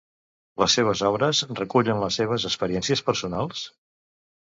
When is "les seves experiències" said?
2.07-3.09